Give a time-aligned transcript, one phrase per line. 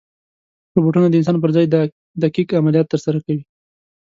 [0.75, 1.65] روبوټونه د انسان پر ځای
[2.23, 3.43] دقیق عملیات ترسره کوي.